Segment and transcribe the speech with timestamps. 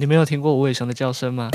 [0.00, 1.50] 你没有听过五尾熊的叫声吗？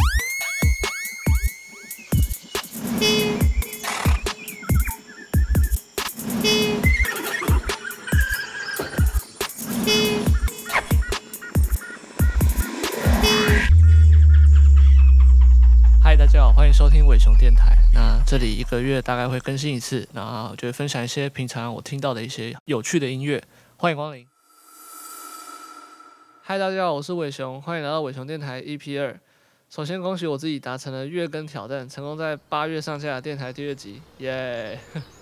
[16.04, 17.78] 嗨，大家好，欢迎收听尾熊电台。
[17.94, 23.42] 那这里一个月大概会更新一次，然后就分享一些平常我听到的一些有趣的音乐。
[23.78, 24.33] 欢迎光临。
[26.46, 29.18] 嗨，大家好，我是伟雄，欢迎来到伟雄电台 EP 二。
[29.70, 34.78] 首先，恭喜我自己达成了月更挑战，成功在八月上架电台第二集，耶！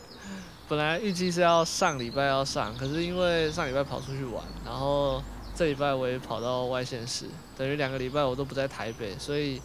[0.67, 5.21] 本来预计是要上礼拜要上，可是因为上礼拜跑出去玩，然后
[5.55, 9.62] 这礼拜我也跑到外县市，等于两个礼拜我都不在台北，所以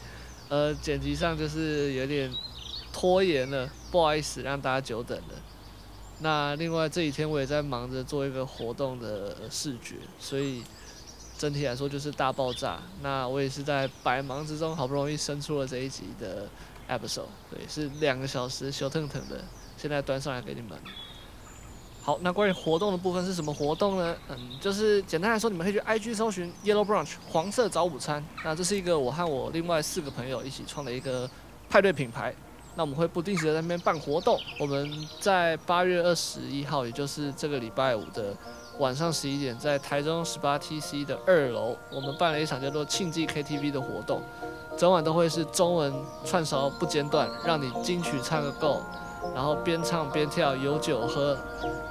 [0.50, 2.30] 呃，剪辑上就是有点
[2.92, 5.34] 拖延了，不好意思让大家久等了。
[6.20, 10.62] 那另外这几天我也在忙着做一个活动的视觉，所以。
[11.38, 12.78] 整体来说就是大爆炸。
[13.02, 16.48] 那我也是在百忙之中，好不容易生出了这一集的
[16.88, 19.41] episode，对，是两个小时小腾腾的，
[19.77, 20.78] 现在端上来给你们。
[22.02, 24.14] 好，那关于活动的部分是什么活动呢？
[24.28, 28.24] 嗯，就是简单来说，你们可以去 IG 搜寻 Yellow Branch 黄色早午餐。
[28.44, 31.28] 那这是一个我和我另外四个朋友一起创的一个
[31.68, 32.33] 派对品牌。
[32.77, 34.39] 那我们会不定时在那边办活动。
[34.61, 38.36] 我们在八月二十一号，也就是这个礼拜五的。
[38.78, 44.20] 晚上十一点，在台中十八 TC 的二楼，我们办了一场叫做庆记 KTV 的活动，
[44.77, 45.92] 整晚都会是中文
[46.24, 48.83] 串烧不间断，让你金曲唱个够，
[49.34, 51.34] 然后边唱边跳，有酒喝，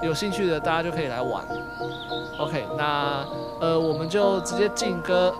[0.03, 1.44] 有兴趣的大家就可以来玩。
[2.38, 3.25] OK，那
[3.59, 5.33] 呃，我们就直接进歌，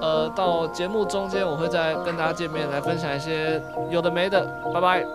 [0.00, 5.06] 呃，到节目中间我会再跟大家见面，来分享一些有的没的，拜拜。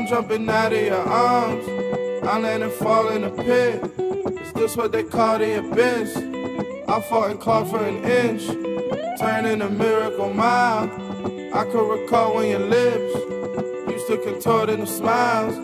[0.00, 1.68] I'm jumping out of your arms.
[2.26, 3.84] I land and fall in a pit.
[4.40, 6.16] Is this what they call the abyss?
[6.88, 8.46] I fought and clawed for an inch.
[9.20, 10.84] Turning a miracle mile.
[11.54, 13.12] I could recall when your lips
[13.92, 15.56] used to contort into smiles.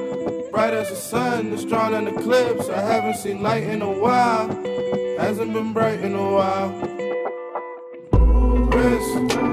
[0.51, 4.51] Bright as the sun that's drawn in the I haven't seen light in a while.
[5.19, 6.75] Hasn't been bright in a while.
[8.67, 9.45] Wrist.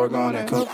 [0.00, 0.66] foregone your come.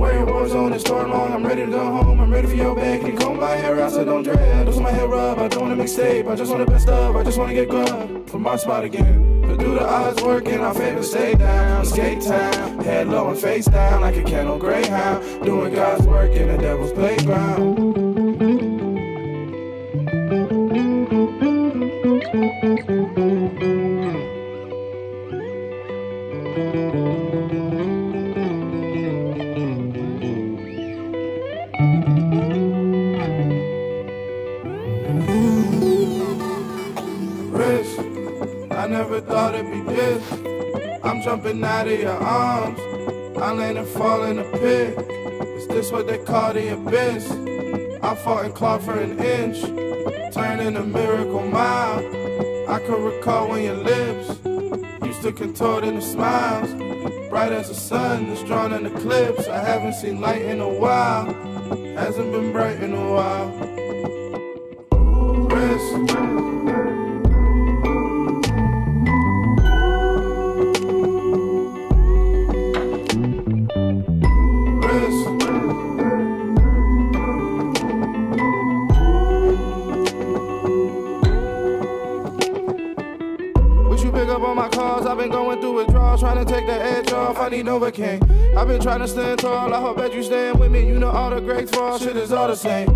[0.00, 2.18] on war zone and storm I'm ready to go home.
[2.18, 3.00] I'm ready for your bag.
[3.02, 4.66] Can you comb my hair out so don't dread?
[4.66, 6.30] Lose my hair up, I don't wanna mixtape.
[6.30, 9.42] I just wanna best up, I just wanna get grub from my spot again.
[9.42, 11.84] But do the odds work in our favor, stay down.
[11.84, 15.44] Skate time, head low and face down like a kennel greyhound.
[15.44, 17.83] Doing God's work in the devil's playground.
[43.94, 44.98] fall in a pit.
[45.58, 47.24] Is this what they call the abyss?
[48.02, 49.58] I fought and clawed for an inch,
[50.34, 52.00] turning a miracle mile.
[52.74, 54.26] I can recall when your lips
[55.08, 56.70] used to contort into smiles,
[57.30, 59.46] bright as the sun that's drawn in the clips.
[59.48, 61.26] I haven't seen light in a while,
[62.04, 63.33] hasn't been bright in a while.
[88.74, 89.72] been trying to stand tall.
[89.72, 90.84] I hope that you stand with me.
[90.84, 91.96] You know all the greats fall.
[91.96, 92.88] Shit is all the same.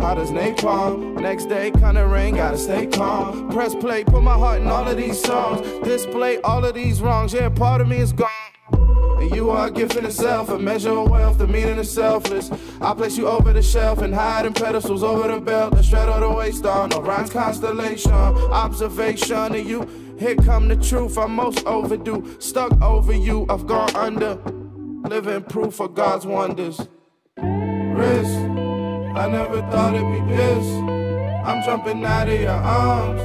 [0.00, 1.20] Hot as napalm.
[1.20, 3.50] Next day, kinda rain, gotta stay calm.
[3.50, 5.60] Press play, put my heart in all of these songs.
[5.84, 7.34] Display all of these wrongs.
[7.34, 8.30] Yeah, part of me is gone.
[9.20, 12.50] And you are a gift in itself, a measure of wealth, the meaning is selfless.
[12.80, 16.08] I place you over the shelf and hide in pedestals over the belt, the shred
[16.08, 18.12] of the waist on, Orion's constellation,
[18.66, 19.86] observation of you.
[20.18, 24.38] Here come the truth, I'm most overdue, stuck over you, I've gone under
[25.08, 26.78] living proof of God's wonders.
[27.38, 28.34] Risk,
[29.16, 30.66] I never thought it'd be this.
[31.44, 33.20] I'm jumping out of your arms,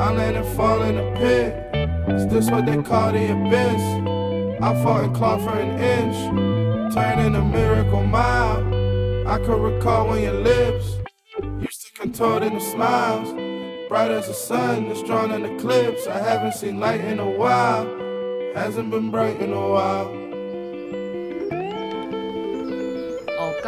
[0.00, 2.14] I land and fall in a pit.
[2.14, 4.60] Is this what they call the abyss?
[4.62, 8.60] I fought and clawed for an inch, turning a miracle mile.
[9.26, 10.96] I could recall when your lips
[11.58, 13.32] used to contort in a smiles.
[13.88, 16.06] Bright as the sun that's drawn an eclipse.
[16.06, 17.84] I haven't seen light in a while,
[18.54, 20.15] hasn't been bright in a while.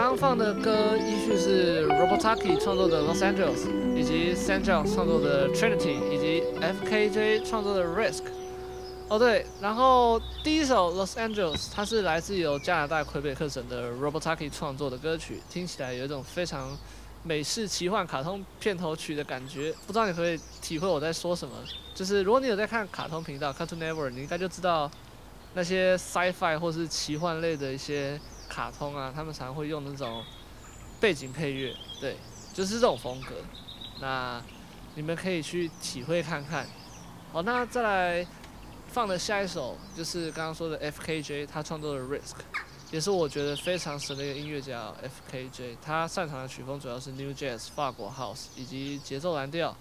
[0.01, 6.45] 刚放的歌依序是 r o b o t a k i 创作的 Los Angeles，以及 Sanjao 创作的 Trinity，以及
[6.63, 8.21] F K J 创作的 Risk。
[9.09, 16.79] 哦对，然后第一首 Los Angeles，它是来自由加拿大魁北克省的 r o b o t a k i 创作的歌曲，听起来有一种非常
[17.25, 19.75] 美式奇幻卡通片头曲的感觉。
[19.85, 21.53] 不知道你可以体会我在说什么？
[21.97, 24.89] 就是如果你有在看卡通频道 Cartoon Network，你应该就知道
[25.55, 28.17] 那些 sci-fi 或是奇幻类的一些。
[28.49, 30.25] 卡通啊，他们常会用那种
[30.99, 32.17] 背景配乐，对，
[32.53, 33.35] 就是这种风格。
[34.01, 34.43] 那
[34.95, 36.67] 你们可以去体会看看。
[37.33, 38.27] 好，那再来
[38.89, 42.33] 放的下一首就是刚刚说的 FKJ 他创作的 Risk，
[42.91, 44.93] 也是我觉得非常神的一个音乐家。
[45.31, 49.77] FKJ 他擅长的曲风主要是 New Jazz、法国 House 以及节奏蓝调。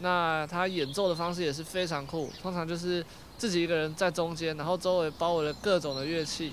[0.00, 3.04] 那他演奏的方式也是非常酷，通常就是
[3.36, 6.52] 自己一个人在中间，然后周围包围了各种的乐器。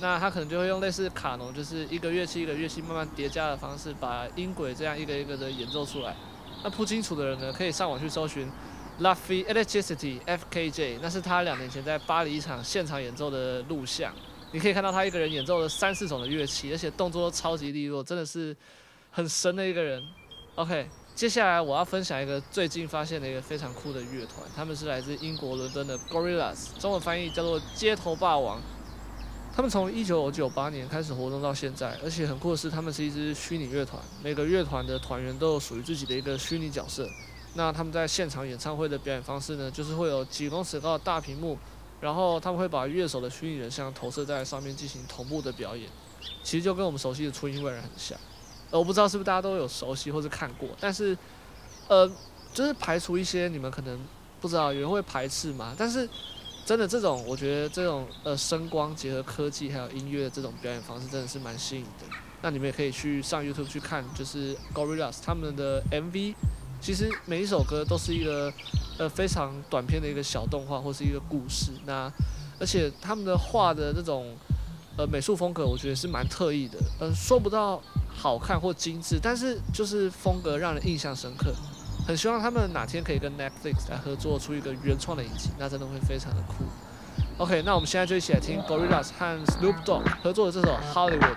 [0.00, 6.14] 那他可能就会用类似卡农，就是一个乐器一个乐器慢慢叠加的方式，把音轨这样一个一个的演奏出来。
[6.62, 8.48] 那不清楚的人呢，可以上网去搜寻
[9.00, 10.20] La f f e e l e c t r i c i t y
[10.24, 14.12] F K J，那是他两年前在巴黎一场现场演奏的录像。
[14.52, 18.56] 你可以看到他一个人演奏了三四种的乐器，而且动作都超级利落，真的是
[19.10, 20.02] 很神的一个人。
[20.54, 28.60] OK，接下来我要分享一个最近发现的一个非常酷的乐团，他们是来自英国伦敦的 Gorillas，中文翻译叫做街头霸王。
[29.58, 37.04] 他们从一九九八年开始活动到现在，而且很酷的是，他们是一支虚拟乐团，每个乐团的团员都有属于自己的一个虚拟角色。
[37.54, 41.58] 那他们在现场演唱会的表演方式呢，就是会有几公尺高的大屏幕，
[42.00, 45.90] 然后他们会把乐手的虚拟人像投射在上面进行同步的表演。
[46.44, 48.16] 其实就跟我们熟悉的初音未来很像，
[48.70, 51.18] 我不知道是不是大家都有熟悉或是看过，但是
[51.88, 52.08] 呃，
[52.54, 53.98] 就是排除一些你们可能
[54.40, 56.08] 不知道有人会排斥嘛，但是。
[56.68, 62.04] 真的，这种我觉得这种呃声光结合科技还有音乐的这种表演方式，真的是蛮吸引的。
[62.42, 66.34] 那你们也可以去上 YouTube 去看，就是 Gorillaz 他们的 MV，
[66.78, 68.52] 其实每一首歌都是一个
[68.98, 71.72] 呃非常短片的一个小动画或是一个故事。
[71.86, 72.12] 那
[72.60, 74.36] 而且他们的画的那种
[74.98, 76.76] 呃美术风格，我觉得是蛮特异的。
[77.00, 77.80] 嗯，说不到
[78.14, 81.46] 好看或精致，但是就是风格让人印象深刻。
[82.08, 86.64] 很希望他们哪天可以跟 Netflix 来合作出一个原创的影集，那真的会非常的酷。
[87.36, 91.36] OK，那我们现在就一起来听 Gorillaz 和 Snoop Dogg 合作的这首 Hollywood。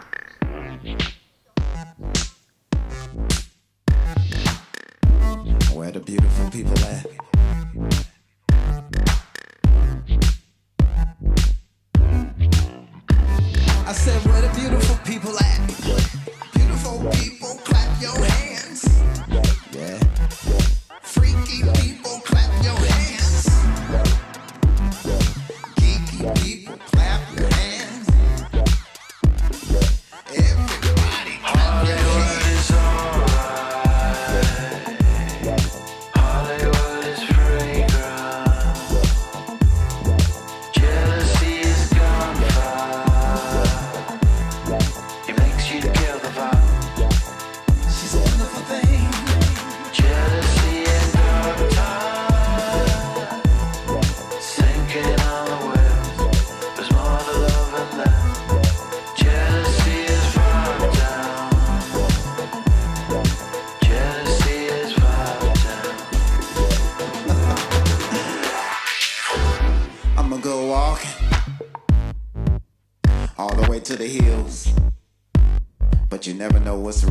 [21.60, 22.31] people.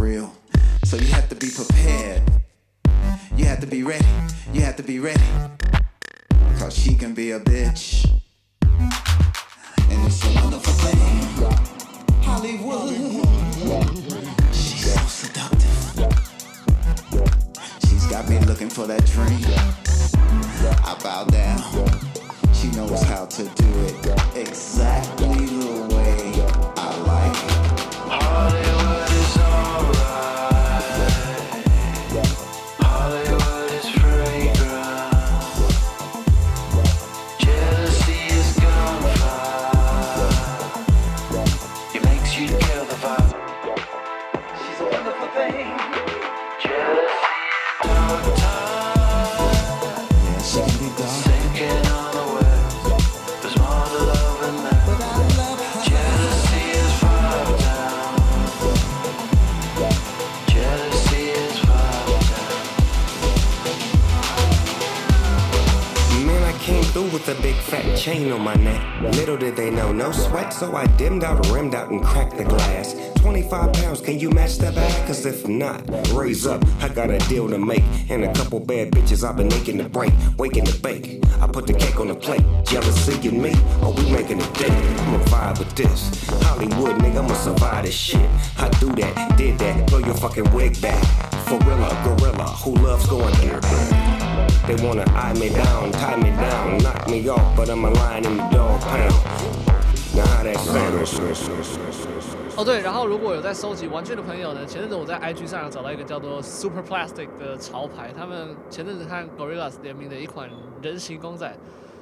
[0.00, 0.34] real.
[0.86, 2.22] So you have to be prepared.
[3.36, 4.06] You have to be ready.
[4.52, 5.22] You have to be ready.
[6.58, 8.08] Cause she can be a bitch.
[8.62, 11.52] And it's a wonderful thing.
[12.22, 12.90] Hollywood.
[14.54, 16.16] She's so seductive.
[17.86, 19.44] She's got me looking for that dream.
[20.90, 21.60] I bow down.
[22.54, 26.29] She knows how to do it exactly the way.
[67.50, 68.80] big fat chain on my neck.
[69.18, 72.44] Little did they know, no sweat, so I dimmed out, rimmed out, and cracked the
[72.44, 72.94] glass.
[73.16, 75.06] 25 pounds, can you match that bag?
[75.06, 75.80] Cause if not,
[76.12, 77.82] raise up, I got a deal to make.
[78.08, 81.22] And a couple bad bitches I've been aching to break, waking to bake.
[81.40, 83.52] I put the cake on the plate, jealousy and me,
[83.84, 84.82] oh, we making a date.
[85.02, 86.00] I'ma vibe with this.
[86.44, 88.30] Hollywood, nigga, I'ma survive this shit.
[88.58, 91.02] I do that, did that, Throw your fucking wig back.
[91.48, 93.60] For real, gorilla, who loves going here.
[102.56, 110.48] 哦对，然后如果有在收集玩具的朋友呢，前阵子我在 IG 上找到一个叫做 Super Plastic 的潮牌，他们前阵子和 Gorillas 联名的一款
[110.82, 111.50] 人形公仔，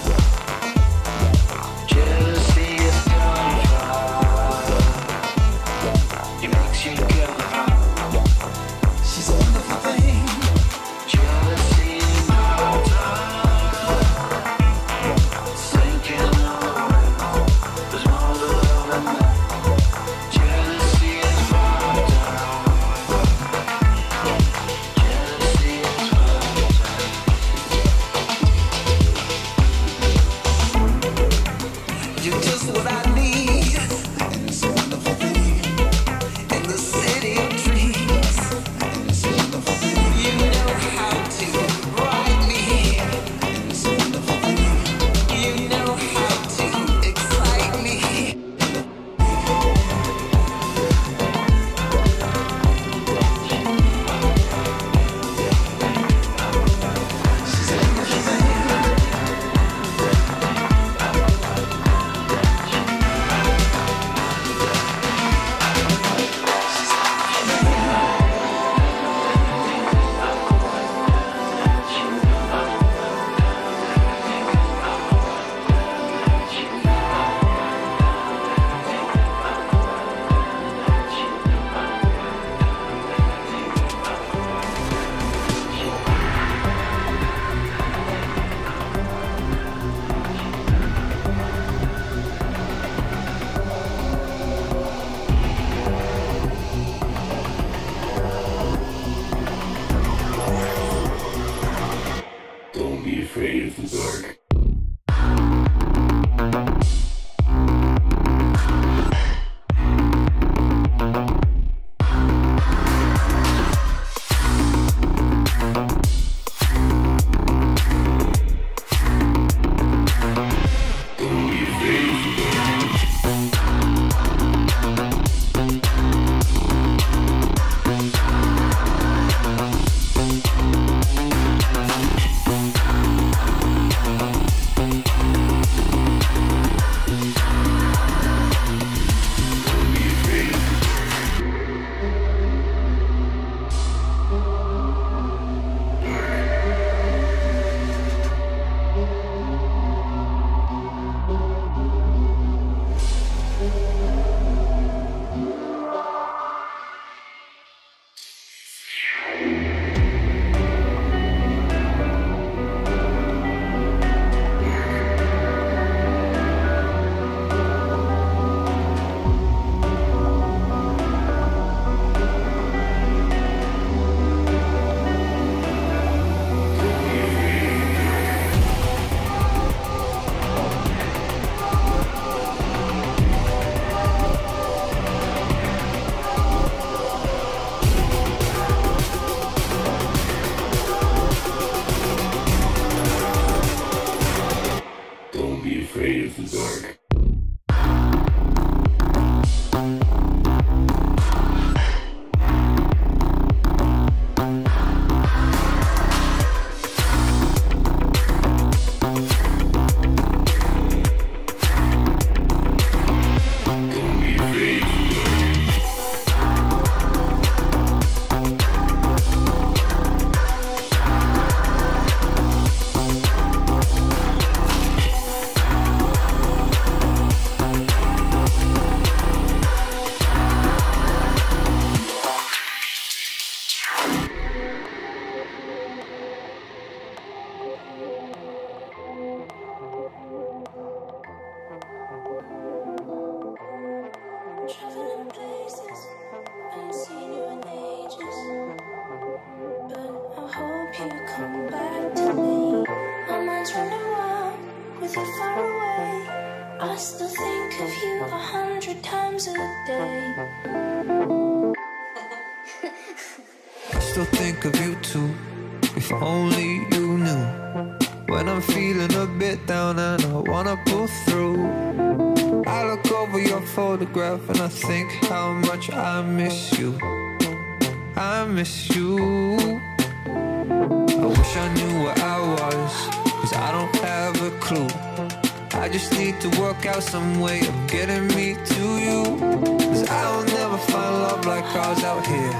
[291.75, 292.55] crowds out here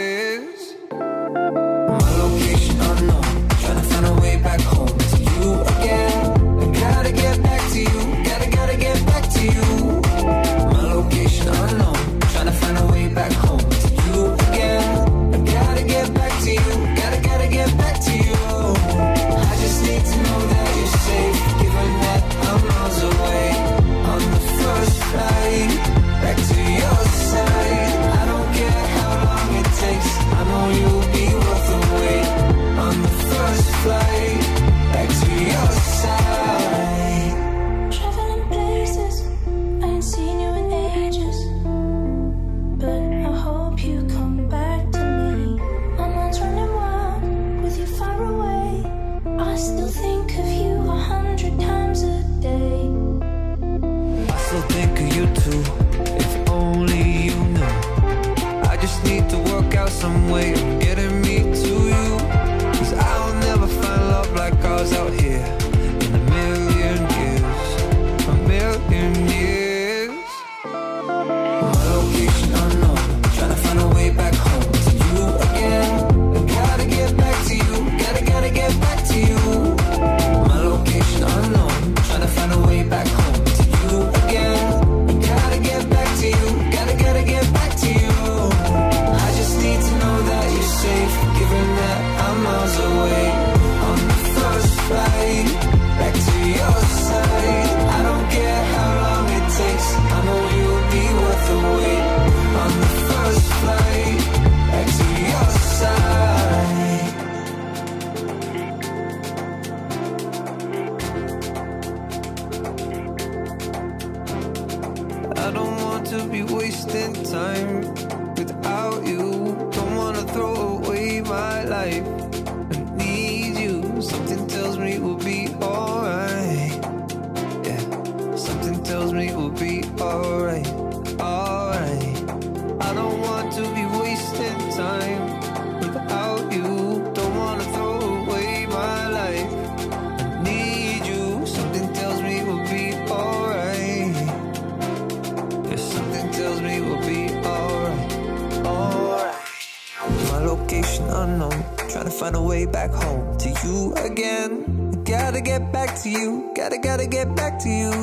[152.20, 155.04] find a way back home to you again.
[155.04, 157.94] Gotta get back to you, gotta, gotta get back to you.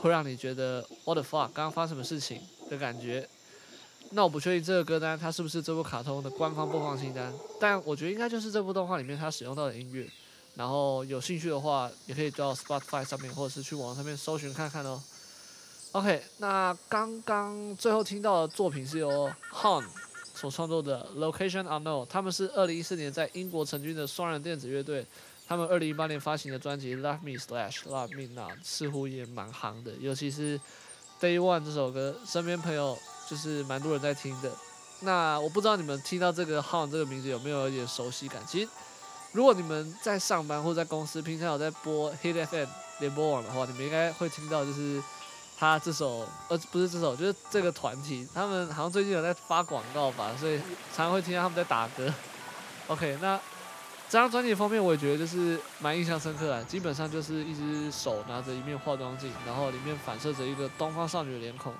[0.00, 2.40] 会让你觉得 “What the fuck” 刚刚发生什么事情
[2.70, 3.28] 的感觉。
[4.12, 10.06] 那我不确定这个歌单它是不是这部卡通的官方播放清单，但我觉得应该就是这部动画里面它使用到的音乐。
[10.56, 15.00] 然后有兴趣的话，也可以到 Spotify 上面，或者是去网上面搜寻看看哦。
[15.92, 19.84] OK，那刚刚最后听到的作品是由 Hon
[20.34, 25.06] 所创作的《Location Unknown》，他们是二零一四年在英国成军的双人电子乐队。
[25.46, 30.56] 他们二零一八年发行的专辑《Love Me Slash Love Me》Now》似乎也蛮夯的，尤其是
[31.20, 32.98] 《Day One》这首歌，身边朋友。
[33.30, 34.50] 就是蛮多人在听的，
[35.02, 38.42] 那我不知道你们听到这个号这个名字有没有一点熟悉感？
[38.44, 38.68] 其实
[39.30, 42.66] 如果你们在上班或在公司，平常有在播 Hit FM
[42.98, 45.00] 联播网的话，你们应该会听到，就是
[45.56, 50.58] 他这首，呃，不是这首，就是这个团体，他们好像最近有在发广告吧，所以
[50.92, 52.12] 常常会听到他们在打歌。
[52.88, 53.36] OK，那
[54.08, 61.72] 这张专辑封面我也觉得就是蛮印象深刻的，基本上就是一只手拿着一面化妆镜，然后里面反射着一个东方少女的脸孔。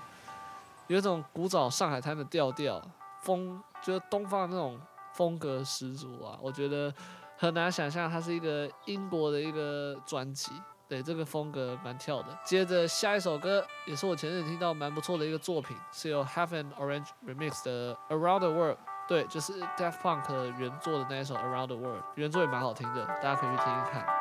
[0.90, 2.82] 有一种古早上海滩的调调，
[3.22, 4.76] 风就是东方那种
[5.12, 6.36] 风格十足啊！
[6.42, 6.92] 我觉得
[7.38, 10.50] 很难想象它是一个英国的一个专辑。
[10.88, 12.36] 对，这个风格蛮跳的。
[12.44, 18.78] 接着下一首歌也是我前阵听到蛮不错的一个作品，是由 Half a n Orange Remix 的 Around the World。
[19.06, 20.22] 对，就是 Def Funk
[20.58, 24.19] 原作的那一首 Around the World，原作也蛮好听的，大家可以去听一看。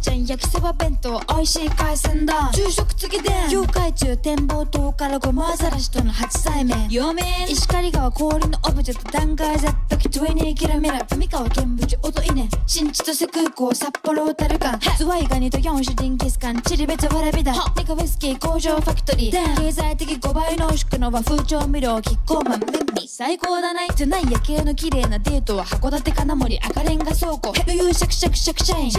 [0.00, 7.12] ちゃん焼きそば弁当美味しい海鮮だ昼食付きで業界中展望塔からゴマアザラシとの初対面陽
[7.48, 28.92] 石狩川氷のオブジェト断崖絶壁トゥエニーキラメラ富川県部長音稲新千歳空港札幌小樽間ズワイガニと4種ジンギスカンチリベツわらびだニカウイスキー工場ファクトリーで経済的5倍濃縮の和風調味料キッコーマン便利最高だないトゥナイ夜景の綺麗なデートは函館金森赤レンガ倉庫余裕シャクシャクシャクシャインい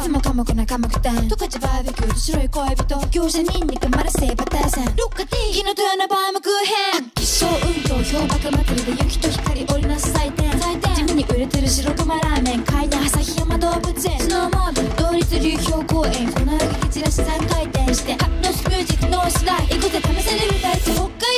[0.00, 21.08] つも科目仲間くて十勝バーベキューと白い恋人業者ニンニクマルセイバターセンルッカティギノトゥのバームクーヘン気象運動氷まくりで雪と光織りなす祭典祭典地味に売れてる白まラーメン階朝旭山動物園スノーモード同率流氷公園この雪散らし3回転してカッノスミュージックノースライ行くぜ試せる体地北海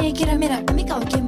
[0.00, 1.25] Ne gira mira, mi kalkim.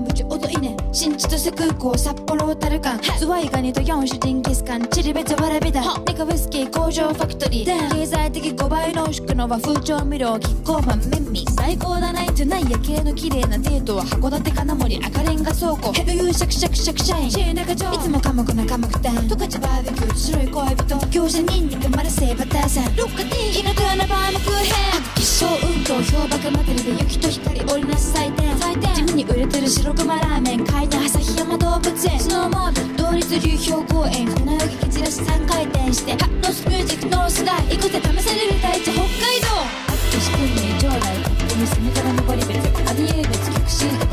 [1.01, 44.08] 新千歳空港札幌タ樽館ズワイガニと4種ジンギスカンチリベツわらびだネカウイスキー工場ファクトリー経済的5倍濃縮の和風調味料キッコーマンメンミ最高だないとない夜景の綺麗なデートは函館金森赤レンガ倉庫ヘビーシャクシャクシャクシャインシェーナカいつも寡黙な寡黙店十勝バーベキュー白い恋人業者ニンニクマルセイバターセンロッカティーヒナトラナバームクーヘン発揮小運動氷バカまくりで雪と光織りなす祭典祭典地味にてる白熊ラーメン階段旭山動物園スノーモード同率流氷公園粉雪蹴散らし3回転してハッノスミュージックノースダイ行くぜ試される大地北海道あっと仕組み将来勝に攻めから登り別アディエーベツ曲シー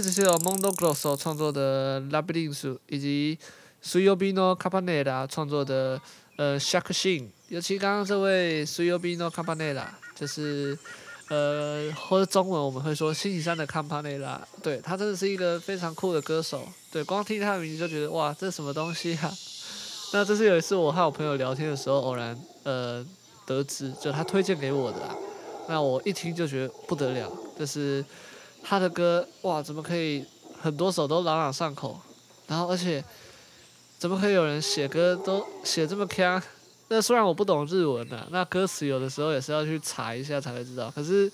[0.00, 3.36] 这是由 Mondo Grosso 创作的《Labyrinth》以及
[3.82, 5.26] s u y b i n o c a p a n e l a
[5.26, 5.98] 创作的
[6.36, 9.44] 《呃 Shark s h i n 尤其刚刚这位 s u y b i n o c a
[9.44, 10.78] p a n e l a 就是
[11.30, 19.34] 呃或者中文我们会说《星期三的 c a p a n e l a 对他真的是一个非常酷的歌手，对，光听他的名字就觉得哇，这是什么东西啊？
[20.12, 23.04] 那这是有一次我和我朋友聊天的时候偶然呃
[23.44, 24.98] 得知，就他推荐给我的，
[25.68, 28.04] 那我一听就觉得不得了，就是。
[28.68, 30.22] 他的歌哇，怎么可以
[30.60, 31.98] 很多首都朗朗上口？
[32.46, 33.02] 然后而且，
[33.98, 36.22] 怎么可以有人写歌都写这么 c
[36.88, 40.90] 那虽然我不懂日文的，那歌词有的时候也是要去查一下才会知道。
[40.94, 41.30] 可是，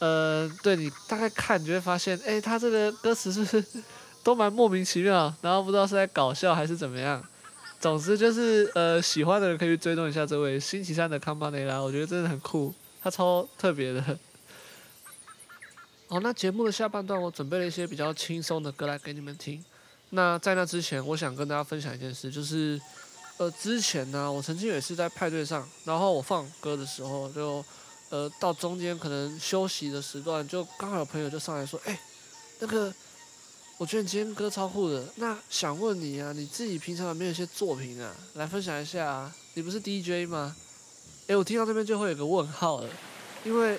[0.00, 3.64] 呃，对你大概看，你就会发现，哎，他这个歌词是
[4.22, 7.24] 都蛮莫名其妙，然后不知道是在搞笑还是怎么样。
[7.80, 14.18] 总之就是，呃，喜欢的人可以去追踪一下这位星期三的康巴内拉，我觉得真的很酷，他超特别的。
[16.08, 19.62] 哦，那节目的下半段，我准备了一些比较轻松的歌来给你们听。
[20.10, 22.80] 那在那之前，我想跟大家分享一件事，就是，
[23.38, 27.64] 呃，之前呢，我曾经也是在派对上，然后我放歌的时候，就，
[28.10, 32.00] 呃，到中间可能休息的时段，就刚好有朋友就上来说，哎，
[32.60, 32.94] 那个，
[33.76, 39.08] 我觉得你今天歌超酷的，那想问你啊，你自己平常有没有一些作品啊，来分享一下？
[39.10, 39.34] 啊？
[39.54, 40.54] 你不是 DJ 吗？
[41.26, 42.88] 哎，我听到这边就会有个问号了，
[43.44, 43.76] 因为。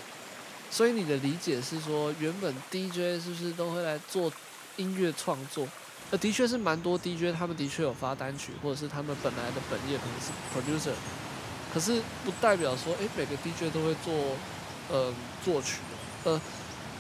[0.70, 4.32] 所以你的理解是说，原本 DJ 是不是都会来做
[4.76, 5.68] 音乐创作？
[6.12, 10.32] 呃，的确是蛮多 DJ，他们的确有发单曲，或者是他们本来的本业可能是
[10.90, 10.94] producer。
[11.74, 14.14] 可是不代表说，哎，每个 DJ 都会做
[14.90, 15.14] 呃
[15.44, 15.78] 作曲
[16.24, 16.40] 呃，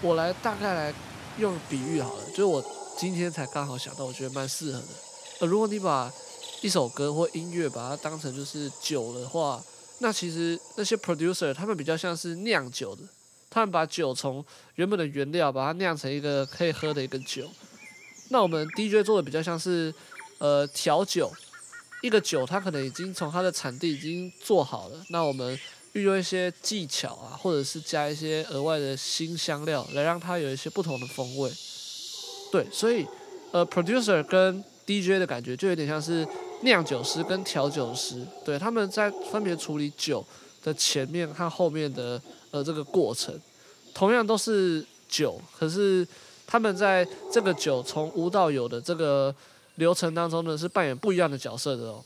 [0.01, 0.93] 我来大概来
[1.39, 2.63] 用比喻好了，就是我
[2.97, 4.85] 今天才刚好想到，我觉得蛮适合的。
[5.39, 6.11] 呃，如果你把
[6.61, 9.61] 一首歌或音乐把它当成就是酒的话，
[9.99, 13.03] 那其实那些 producer 他们比较像是酿酒的。
[13.49, 14.43] 他们把酒从
[14.75, 17.49] 原本的原料，把它酿成一个可以喝的一个酒。
[18.29, 19.93] 那我们 DJ 做的比较像是，
[20.37, 21.31] 呃，调酒。
[22.03, 25.57] 一个酒它可能已经从它的产地已经做好了，那我们
[25.93, 31.51] 运用一些技巧啊，或者是加一些额外的新香料，来让它有一些不同的风味。
[32.51, 33.07] 对，所以，
[33.51, 36.25] 呃，producer 跟 DJ 的感觉就有点像是
[36.61, 40.23] 酿酒师跟调酒师，对，他们在分别处理酒。
[40.67, 43.33] 的前面和后面的呃这个过程，
[43.93, 46.05] 同样都是酒，可是
[46.45, 49.33] 他们在这个酒从无到有的这个
[49.75, 52.03] 流程当中呢，是扮演不一样的角色的哦。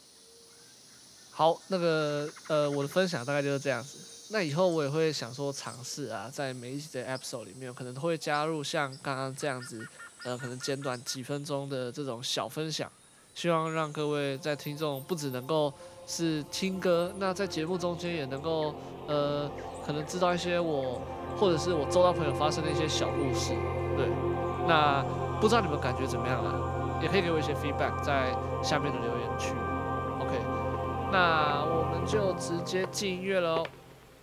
[1.31, 3.97] 好，那个呃我的分享大概就是这样子，
[4.29, 9.83] 那以后我也会想说尝试啊，在每一集的 episode 里面，可能会加入像刚刚这样子，
[10.23, 12.91] 呃可能简短几分钟的这种小分享。
[13.33, 15.71] 希望让各位在听众不只能够
[16.07, 18.75] 是听歌，那在节目中间也能够，
[19.07, 19.49] 呃，
[19.85, 21.01] 可能知道一些我
[21.37, 23.53] 或者是我周遭朋友发生的一些小故事，
[23.95, 24.07] 对。
[24.67, 25.03] 那
[25.39, 26.99] 不知道你们感觉怎么样啊？
[27.01, 29.51] 也可以给我一些 feedback 在下面的留言区。
[30.19, 30.37] OK，
[31.11, 33.65] 那我们就直接进音乐喽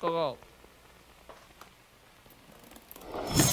[0.01, 0.11] ，Go
[3.09, 3.48] Go。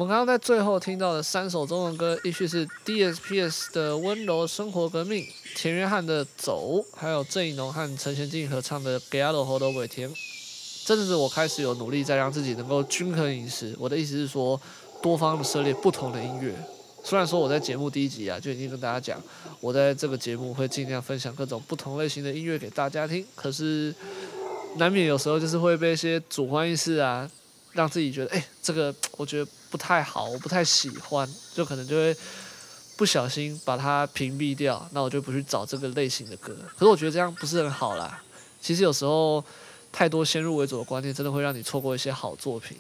[0.09, 10.11] 刚刚在最后听到的三首中文歌，一曲是 DSPS 的温柔生活革命，田约翰的走，还有郑伊农和陈贤进合唱的《Gallo Holo》尾田。
[10.87, 13.77] 就是我开始有努力在让自己能够均衡饮食。
[13.79, 14.59] 我的意思是说，
[15.03, 16.55] 多方的涉猎不同的音乐。
[17.05, 19.21] 虽然说我在节目第一集啊就已经跟大家讲，
[19.61, 23.95] 我在这个节目会尽量分享各种不同类型的音乐给大家听，可是
[24.79, 27.31] 难免有时候就是会被一些主观意识啊。
[27.79, 32.17] 让自己觉得，哎，这个我觉得不太好，我不太喜欢，就可能就会
[32.97, 34.85] 不小心把它屏蔽掉。
[34.91, 36.57] 那我就不去找这个类型的歌。
[36.77, 38.21] 可是我觉得这样不是很好啦。
[38.61, 39.43] 其实有时候
[39.93, 42.77] 太多先入为主的观念，真的会让你错过一些好作品。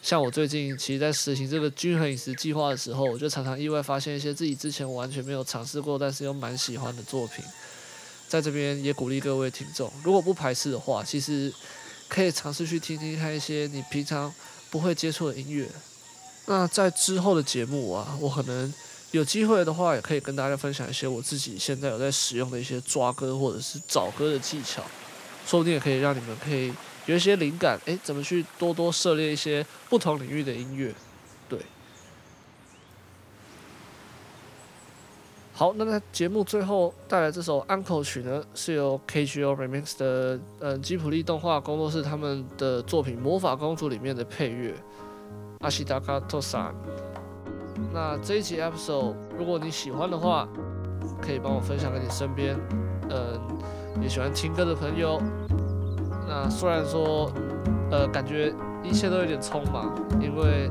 [0.00, 7.44] 像我最近其实在实行这个均衡饮食计划的时候，我就常常意外发现一些自己之前完全没有尝试过，但是又蛮喜欢的作品。
[8.26, 11.52] 在这边也鼓励各位听众，如果不排斥的话，其实。
[12.14, 14.32] 可以尝试去听听看一些你平常
[14.70, 15.66] 不会接触的音乐。
[16.46, 18.72] 那在之后的节目啊，我可能
[19.10, 24.80] 有机会的话，也可以跟大家分享一些我自己现在有在使用的一些抓歌或者是找歌的技巧，
[25.44, 26.72] 说不定也可以让你们可以
[27.06, 27.76] 有一些灵感。
[27.86, 30.94] 诶，怎么去多多涉猎一些不同领域的音乐？
[35.56, 44.74] 好，那在节目最后带来这首 Uncle》曲呢，是由 k g o Remix 的嗯吉普力动画工作室他们的作品《魔法公主》里面的配乐
[45.60, 46.74] 阿西达卡托萨。
[47.92, 50.48] 那这一集 episode 如果你喜欢的话，
[51.22, 52.58] 可以帮我分享给你身边，
[53.10, 53.40] 嗯，
[54.02, 55.22] 也喜欢听歌的朋友。
[56.26, 57.30] 那虽然说，
[57.92, 58.52] 呃，感觉
[58.82, 60.68] 一切都有点匆忙，因为。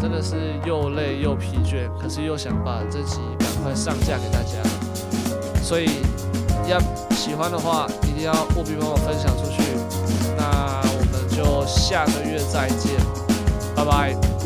[0.00, 4.54] 真的是又累又疲倦，可是又想把这集赶快上架给大家，
[5.60, 5.86] 所以，
[6.68, 6.78] 要
[7.10, 9.62] 喜欢的话，一定要务必帮我分享出去。
[10.36, 12.92] 那我们就下个月再见，
[13.74, 14.37] 拜拜。